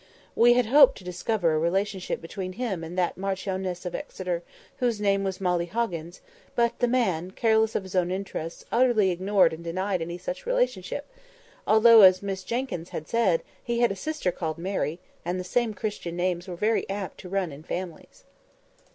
We 0.35 0.53
had 0.53 0.65
hoped 0.65 0.97
to 0.97 1.03
discover 1.03 1.53
a 1.53 1.59
relationship 1.59 2.21
between 2.21 2.53
him 2.53 2.83
and 2.83 2.97
that 2.97 3.17
Marchioness 3.19 3.85
of 3.85 3.93
Exeter 3.93 4.41
whose 4.77 4.99
name 4.99 5.23
was 5.23 5.39
Molly 5.39 5.67
Hoggins; 5.67 6.21
but 6.55 6.79
the 6.79 6.87
man, 6.87 7.29
careless 7.29 7.75
of 7.75 7.83
his 7.83 7.93
own 7.95 8.09
interests, 8.09 8.65
utterly 8.71 9.11
ignored 9.11 9.53
and 9.53 9.63
denied 9.63 10.01
any 10.01 10.17
such 10.17 10.47
relationship, 10.47 11.05
although, 11.67 12.01
as 12.01 12.17
dear 12.21 12.25
Miss 12.31 12.43
Jenkyns 12.43 12.89
had 12.89 13.07
said, 13.07 13.43
he 13.63 13.81
had 13.81 13.91
a 13.91 13.95
sister 13.95 14.31
called 14.31 14.57
Mary, 14.57 14.99
and 15.23 15.39
the 15.39 15.43
same 15.43 15.71
Christian 15.75 16.15
names 16.15 16.47
were 16.47 16.55
very 16.55 16.89
apt 16.89 17.19
to 17.19 17.29
run 17.29 17.51
in 17.51 17.61
families. 17.61 18.23